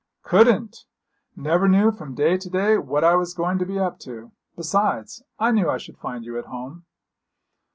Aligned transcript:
'Couldn't. 0.23 0.85
Never 1.35 1.67
knew 1.67 1.91
from 1.91 2.15
day 2.15 2.35
to 2.35 2.49
day 2.49 2.75
what 2.79 3.03
I 3.03 3.13
was 3.15 3.35
going 3.35 3.59
to 3.59 3.67
be 3.67 3.77
up 3.77 3.99
to; 3.99 4.31
besides, 4.55 5.21
I 5.37 5.51
knew 5.51 5.69
I 5.69 5.77
should 5.77 5.99
find 5.99 6.25
you 6.25 6.39
at 6.39 6.45
home.' 6.45 6.87